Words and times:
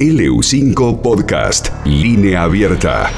LU5 0.00 1.02
Podcast, 1.02 1.68
línea 1.84 2.44
abierta. 2.44 3.10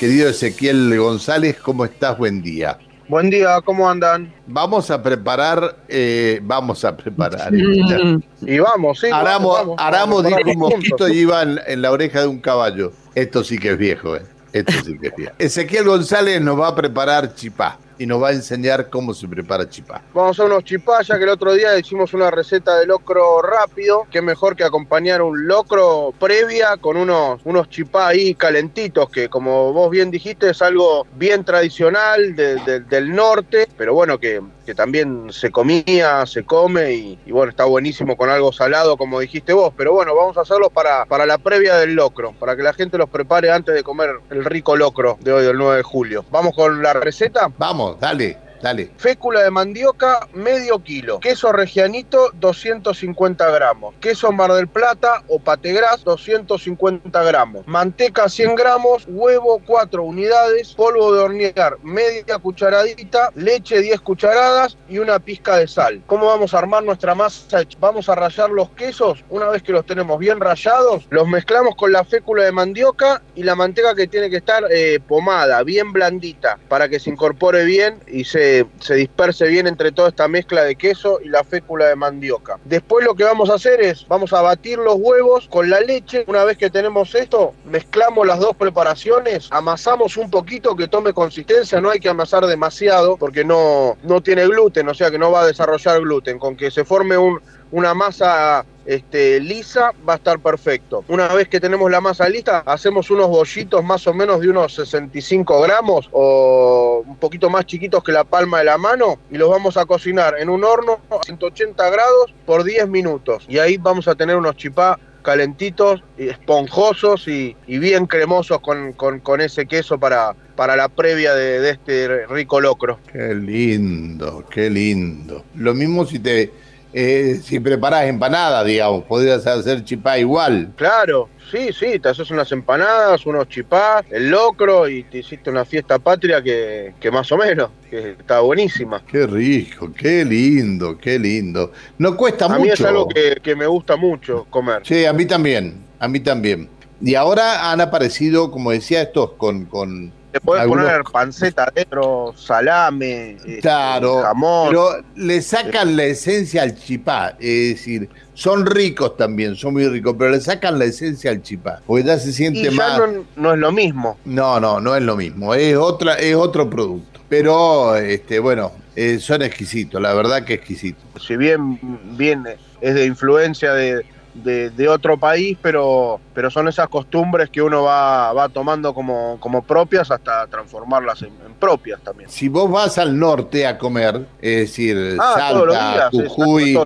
Querido 0.00 0.28
Ezequiel 0.28 0.98
González, 0.98 1.58
¿cómo 1.62 1.84
estás? 1.84 2.18
Buen 2.18 2.42
día. 2.42 2.76
Buen 3.06 3.30
día, 3.30 3.60
¿cómo 3.64 3.88
andan? 3.88 4.34
Vamos 4.48 4.90
a 4.90 5.00
preparar, 5.00 5.84
eh, 5.86 6.40
vamos 6.42 6.84
a 6.84 6.96
preparar. 6.96 7.54
y 8.40 8.58
vamos, 8.58 8.98
sí. 8.98 9.10
Aramo, 9.12 9.52
vamos, 9.52 9.76
Aramo 9.78 10.16
vamos, 10.24 10.36
dijo 10.36 10.50
un 10.50 10.58
mosquito 10.58 11.08
y 11.08 11.18
iba 11.18 11.40
en, 11.42 11.60
en 11.64 11.82
la 11.82 11.92
oreja 11.92 12.22
de 12.22 12.26
un 12.26 12.40
caballo. 12.40 12.90
Esto 13.14 13.44
sí 13.44 13.56
que 13.56 13.70
es 13.70 13.78
viejo, 13.78 14.16
¿eh? 14.16 14.22
Esto 14.52 14.72
sí 14.84 14.98
que 14.98 15.06
es 15.06 15.14
viejo. 15.14 15.34
Ezequiel 15.38 15.84
González 15.84 16.40
nos 16.40 16.58
va 16.58 16.66
a 16.66 16.74
preparar 16.74 17.32
chipá 17.36 17.78
y 18.00 18.06
nos 18.06 18.22
va 18.22 18.28
a 18.28 18.32
enseñar 18.32 18.88
cómo 18.88 19.12
se 19.12 19.28
prepara 19.28 19.68
chipá. 19.68 20.00
Vamos 20.14 20.40
a 20.40 20.44
unos 20.44 20.64
chipá, 20.64 21.02
ya 21.02 21.18
que 21.18 21.24
el 21.24 21.28
otro 21.28 21.52
día 21.52 21.78
hicimos 21.78 22.14
una 22.14 22.30
receta 22.30 22.78
de 22.78 22.86
locro 22.86 23.42
rápido. 23.42 24.06
Qué 24.10 24.22
mejor 24.22 24.56
que 24.56 24.64
acompañar 24.64 25.20
un 25.20 25.46
locro 25.46 26.14
previa 26.18 26.78
con 26.78 26.96
unos, 26.96 27.42
unos 27.44 27.68
chipá 27.68 28.08
ahí 28.08 28.34
calentitos, 28.34 29.10
que 29.10 29.28
como 29.28 29.74
vos 29.74 29.90
bien 29.90 30.10
dijiste 30.10 30.48
es 30.48 30.62
algo 30.62 31.06
bien 31.12 31.44
tradicional 31.44 32.34
de- 32.34 32.54
de- 32.64 32.80
del 32.80 33.14
norte, 33.14 33.68
pero 33.76 33.92
bueno, 33.92 34.18
que, 34.18 34.40
que 34.64 34.74
también 34.74 35.30
se 35.30 35.50
comía, 35.50 36.24
se 36.24 36.44
come 36.44 36.94
y, 36.94 37.18
y 37.26 37.32
bueno, 37.32 37.50
está 37.50 37.66
buenísimo 37.66 38.16
con 38.16 38.30
algo 38.30 38.50
salado, 38.50 38.96
como 38.96 39.20
dijiste 39.20 39.52
vos. 39.52 39.74
Pero 39.76 39.92
bueno, 39.92 40.14
vamos 40.16 40.38
a 40.38 40.40
hacerlos 40.40 40.70
para, 40.72 41.04
para 41.04 41.26
la 41.26 41.36
previa 41.36 41.76
del 41.76 41.94
locro, 41.94 42.32
para 42.40 42.56
que 42.56 42.62
la 42.62 42.72
gente 42.72 42.96
los 42.96 43.10
prepare 43.10 43.50
antes 43.50 43.74
de 43.74 43.82
comer 43.82 44.10
el 44.30 44.42
rico 44.46 44.74
locro 44.74 45.18
de 45.20 45.34
hoy, 45.34 45.44
del 45.44 45.58
9 45.58 45.76
de 45.76 45.82
julio. 45.82 46.24
¿Vamos 46.30 46.54
con 46.54 46.82
la 46.82 46.94
receta? 46.94 47.50
Vamos, 47.58 47.89
dale, 47.94 48.36
dale. 48.62 48.90
Fécula 48.96 49.42
de 49.42 49.50
mandioca, 49.50 50.28
medio 50.34 50.82
kilo. 50.82 51.20
Queso 51.20 51.52
regianito, 51.52 52.30
250 52.34 53.50
gramos. 53.50 53.94
Queso 54.00 54.32
Mar 54.32 54.52
del 54.52 54.68
Plata 54.68 55.22
o 55.28 55.38
pategras, 55.38 56.04
250 56.04 57.22
gramos. 57.22 57.66
Manteca, 57.66 58.28
100 58.28 58.54
gramos. 58.54 59.04
Huevo, 59.08 59.60
4 59.66 60.02
unidades. 60.02 60.74
Polvo 60.74 61.12
de 61.14 61.20
hornear, 61.20 61.78
media 61.82 62.38
cucharadita. 62.38 63.30
Leche, 63.34 63.80
10 63.80 64.00
cucharadas. 64.00 64.76
Y 64.88 64.98
una 64.98 65.18
pizca 65.18 65.56
de 65.56 65.68
sal. 65.68 66.02
¿Cómo 66.06 66.26
vamos 66.26 66.54
a 66.54 66.58
armar 66.58 66.82
nuestra 66.82 67.14
masa? 67.14 67.62
Vamos 67.78 68.08
a 68.08 68.14
rallar 68.14 68.50
los 68.50 68.70
quesos. 68.70 69.24
Una 69.28 69.48
vez 69.48 69.62
que 69.62 69.72
los 69.72 69.86
tenemos 69.86 70.18
bien 70.18 70.40
rallados, 70.40 71.06
los 71.10 71.28
mezclamos 71.28 71.76
con 71.76 71.92
la 71.92 72.04
fécula 72.04 72.44
de 72.44 72.52
mandioca 72.52 73.22
y 73.34 73.42
la 73.42 73.54
manteca 73.54 73.94
que 73.94 74.06
tiene 74.06 74.30
que 74.30 74.36
estar 74.36 74.64
eh, 74.70 75.00
pomada, 75.06 75.62
bien 75.62 75.92
blandita, 75.92 76.58
para 76.68 76.88
que 76.88 76.98
se 76.98 77.10
incorpore 77.10 77.64
bien 77.64 78.00
y 78.06 78.24
se, 78.24 78.49
se 78.80 78.94
disperse 78.94 79.46
bien 79.48 79.66
entre 79.66 79.92
toda 79.92 80.08
esta 80.08 80.28
mezcla 80.28 80.64
de 80.64 80.76
queso 80.76 81.20
y 81.22 81.28
la 81.28 81.44
fécula 81.44 81.86
de 81.86 81.96
mandioca. 81.96 82.58
Después 82.64 83.04
lo 83.04 83.14
que 83.14 83.24
vamos 83.24 83.50
a 83.50 83.54
hacer 83.54 83.80
es, 83.80 84.06
vamos 84.08 84.32
a 84.32 84.42
batir 84.42 84.78
los 84.78 84.96
huevos 84.96 85.48
con 85.48 85.70
la 85.70 85.80
leche. 85.80 86.24
Una 86.26 86.44
vez 86.44 86.56
que 86.56 86.70
tenemos 86.70 87.14
esto, 87.14 87.54
mezclamos 87.64 88.26
las 88.26 88.38
dos 88.38 88.56
preparaciones, 88.56 89.48
amasamos 89.50 90.16
un 90.16 90.30
poquito 90.30 90.76
que 90.76 90.88
tome 90.88 91.12
consistencia, 91.12 91.80
no 91.80 91.90
hay 91.90 92.00
que 92.00 92.08
amasar 92.08 92.46
demasiado 92.46 93.16
porque 93.16 93.44
no, 93.44 93.96
no 94.02 94.22
tiene 94.22 94.46
gluten, 94.46 94.88
o 94.88 94.94
sea 94.94 95.10
que 95.10 95.18
no 95.18 95.30
va 95.30 95.42
a 95.42 95.46
desarrollar 95.46 96.00
gluten. 96.00 96.38
Con 96.38 96.56
que 96.56 96.70
se 96.70 96.84
forme 96.84 97.16
un, 97.16 97.40
una 97.72 97.94
masa 97.94 98.64
este, 98.86 99.38
lisa 99.40 99.92
va 100.08 100.14
a 100.14 100.16
estar 100.16 100.40
perfecto. 100.40 101.04
Una 101.08 101.28
vez 101.28 101.48
que 101.48 101.60
tenemos 101.60 101.90
la 101.90 102.00
masa 102.00 102.28
lista, 102.28 102.64
hacemos 102.66 103.10
unos 103.10 103.28
bollitos 103.28 103.84
más 103.84 104.06
o 104.06 104.14
menos 104.14 104.40
de 104.40 104.48
unos 104.48 104.74
65 104.74 105.60
gramos 105.62 106.08
o 106.12 107.02
un 107.06 107.16
poquito 107.16 107.48
más 107.50 107.66
chiquitos 107.66 108.02
que 108.02 108.10
la 108.12 108.24
palma 108.24 108.58
de 108.58 108.64
la 108.64 108.78
mano 108.78 109.18
y 109.30 109.36
los 109.36 109.48
vamos 109.50 109.76
a 109.76 109.86
cocinar 109.86 110.34
en 110.40 110.48
un 110.48 110.64
horno 110.64 110.98
a 111.10 111.22
180 111.24 111.90
grados 111.90 112.34
por 112.46 112.64
10 112.64 112.88
minutos. 112.88 113.44
Y 113.48 113.58
ahí 113.58 113.76
vamos 113.76 114.08
a 114.08 114.14
tener 114.14 114.36
unos 114.36 114.56
chipá 114.56 114.98
calentitos, 115.22 116.02
esponjosos 116.16 117.28
y, 117.28 117.54
bien 117.66 118.06
cremosos 118.06 118.60
con, 118.60 118.94
con- 118.94 119.20
con 119.20 119.40
ese 119.42 119.66
queso 119.66 119.98
para, 120.00 120.34
para 120.56 120.74
la 120.76 120.88
previa 120.88 121.34
de, 121.34 121.60
de 121.60 121.70
este 121.70 122.26
rico 122.26 122.58
locro. 122.60 122.98
Qué 123.12 123.34
lindo, 123.34 124.44
qué 124.50 124.70
lindo. 124.70 125.44
Lo 125.54 125.74
mismo 125.74 126.06
si 126.06 126.18
te 126.18 126.50
eh, 126.92 127.40
si 127.42 127.60
preparas 127.60 128.04
empanadas, 128.06 128.66
digamos, 128.66 129.04
podrías 129.04 129.46
hacer 129.46 129.84
chipá 129.84 130.18
igual. 130.18 130.72
Claro, 130.76 131.28
sí, 131.50 131.72
sí, 131.72 131.98
te 131.98 132.08
haces 132.08 132.30
unas 132.30 132.50
empanadas, 132.52 133.24
unos 133.26 133.48
chipás, 133.48 134.04
el 134.10 134.30
locro 134.30 134.88
y 134.88 135.04
te 135.04 135.18
hiciste 135.18 135.50
una 135.50 135.64
fiesta 135.64 135.98
patria 135.98 136.42
que, 136.42 136.94
que 137.00 137.10
más 137.10 137.30
o 137.32 137.36
menos, 137.36 137.70
que 137.88 138.10
está 138.12 138.40
buenísima. 138.40 139.02
Qué 139.06 139.26
rico, 139.26 139.90
qué 139.96 140.24
lindo, 140.24 140.98
qué 140.98 141.18
lindo. 141.18 141.72
No 141.98 142.16
cuesta 142.16 142.46
A 142.46 142.48
mucho. 142.48 142.60
mí 142.62 142.68
es 142.70 142.80
algo 142.80 143.08
que, 143.08 143.36
que 143.42 143.54
me 143.54 143.66
gusta 143.66 143.96
mucho 143.96 144.46
comer. 144.50 144.82
Sí, 144.84 145.04
a 145.04 145.12
mí 145.12 145.26
también, 145.26 145.84
a 145.98 146.08
mí 146.08 146.20
también. 146.20 146.68
Y 147.02 147.14
ahora 147.14 147.70
han 147.72 147.80
aparecido, 147.80 148.50
como 148.50 148.72
decía, 148.72 149.00
estos 149.02 149.32
con, 149.32 149.64
con 149.64 150.12
Te 150.32 150.40
podés 150.40 150.62
algunos- 150.62 150.84
poner 150.84 151.02
panceta 151.04 151.64
adentro, 151.64 152.32
salame, 152.36 153.32
este, 153.32 153.58
Claro, 153.60 154.22
jamón. 154.22 154.68
pero 154.68 154.88
le 155.16 155.42
sacan 155.42 155.96
la 155.96 156.04
esencia 156.04 156.62
al 156.62 156.76
chipá, 156.78 157.36
es 157.40 157.76
decir, 157.76 158.08
son 158.34 158.64
ricos 158.64 159.16
también, 159.16 159.56
son 159.56 159.72
muy 159.72 159.88
ricos, 159.88 160.14
pero 160.18 160.30
le 160.30 160.40
sacan 160.40 160.78
la 160.78 160.84
esencia 160.84 161.30
al 161.32 161.42
chipá, 161.42 161.80
porque 161.86 162.04
ya 162.04 162.18
se 162.18 162.30
y 162.30 162.32
siente 162.32 162.62
ya 162.62 162.70
más... 162.70 162.98
no, 162.98 163.24
no 163.36 163.52
es 163.54 163.58
lo 163.58 163.72
mismo. 163.72 164.18
No, 164.24 164.60
no, 164.60 164.80
no 164.80 164.94
es 164.94 165.02
lo 165.02 165.16
mismo, 165.16 165.52
es 165.54 165.76
otra, 165.76 166.14
es 166.14 166.34
otro 166.36 166.70
producto. 166.70 167.20
Pero, 167.28 167.96
este, 167.96 168.38
bueno, 168.40 168.72
eh, 168.96 169.18
son 169.20 169.42
exquisitos, 169.42 170.00
la 170.00 170.14
verdad 170.14 170.44
que 170.44 170.54
exquisitos. 170.54 171.04
Si 171.24 171.36
bien, 171.36 171.78
bien 172.16 172.44
es 172.80 172.94
de 172.94 173.04
influencia 173.04 173.72
de, 173.72 174.04
de- 174.42 174.70
de 174.70 174.88
otro 174.88 175.18
país, 175.18 175.56
pero, 175.62 176.20
pero 176.34 176.50
son 176.50 176.68
esas 176.68 176.88
costumbres 176.88 177.48
que 177.50 177.60
uno 177.62 177.82
va, 177.84 178.32
va 178.32 178.48
tomando 178.48 178.92
como, 178.94 179.36
como 179.40 179.62
propias 179.62 180.10
hasta 180.10 180.46
transformarlas 180.46 181.22
en, 181.22 181.28
en 181.46 181.54
propias 181.58 182.00
también. 182.02 182.28
Si 182.30 182.48
vos 182.48 182.70
vas 182.70 182.98
al 182.98 183.18
norte 183.18 183.66
a 183.66 183.76
comer, 183.78 184.26
es 184.40 184.60
decir, 184.60 185.16
Ah, 185.20 185.34
Salta, 185.38 186.10
días, 186.10 186.10
Jujuy, 186.12 186.78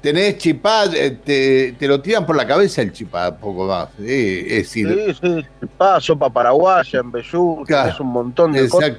tenés 0.00 0.38
chipá, 0.38 0.84
eh, 0.94 1.18
te, 1.24 1.72
te 1.78 1.88
lo 1.88 2.00
tiran 2.00 2.24
por 2.26 2.36
la 2.36 2.46
cabeza 2.46 2.82
el 2.82 2.92
chipá, 2.92 3.36
poco 3.36 3.66
más. 3.66 3.88
eh, 4.00 4.44
es 4.48 4.56
decir, 4.58 5.16
Sí, 5.20 5.44
sí, 5.60 5.66
pa, 5.76 6.00
sopa 6.00 6.30
paraguaya, 6.30 7.00
en 7.00 7.10
Bellú, 7.10 7.64
Claro, 7.66 7.90
es 7.90 8.00
un 8.00 8.08
montón 8.08 8.52
de 8.52 8.68
cosas 8.68 8.92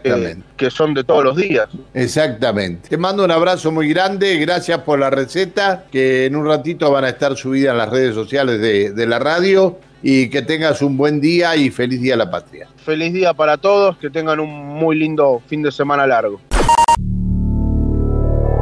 que, 0.58 0.70
son 0.70 0.94
de 0.94 1.04
todos 1.04 1.24
los 1.24 1.36
días. 1.36 1.68
Exactamente. 1.94 2.90
Te 2.90 2.98
mando 2.98 3.24
un 3.26 3.32
abrazo 3.32 3.72
muy 3.72 3.90
grande, 3.90 4.38
gracias 4.38 4.80
por 4.82 5.00
la 5.00 5.10
receta, 5.10 5.86
que 5.92 6.26
en 6.26 6.36
un 6.36 6.46
ratito 6.46 6.92
van 6.92 7.04
a 7.06 7.10
estar 7.10 7.36
subidas 7.36 7.76
las 7.76 7.90
redes 7.94 8.16
sociales 8.16 8.60
de, 8.60 8.92
de 8.92 9.06
la 9.08 9.20
radio 9.20 9.78
y 10.02 10.30
que 10.30 10.42
tengas 10.42 10.82
un 10.82 10.98
buen 10.98 11.22
día 11.22 11.56
y 11.56 11.70
feliz 11.70 12.02
día 12.02 12.16
a 12.16 12.18
la 12.18 12.30
patria. 12.30 12.68
Feliz 12.84 13.14
día 13.14 13.34
para 13.34 13.58
todos, 13.58 13.98
que 13.98 14.10
tengan 14.10 14.40
un 14.42 14.50
muy 14.50 14.98
lindo 14.98 15.42
fin 15.48 15.64
de 15.64 15.72
semana 15.72 16.06
largo. 16.06 16.42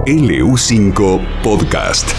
LU5 0.06 1.20
Podcast. 1.44 2.10